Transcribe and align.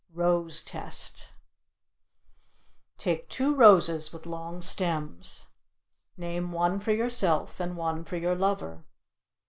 ROSE 0.15 0.63
TEST 0.63 1.31
Take 2.97 3.29
two 3.29 3.53
roses 3.53 4.11
with 4.11 4.25
long 4.25 4.59
stems. 4.63 5.45
Name 6.17 6.51
one 6.51 6.79
for 6.79 6.91
yourself 6.91 7.59
and 7.59 7.77
one 7.77 8.03
for 8.03 8.17
your 8.17 8.33
lover. 8.33 8.83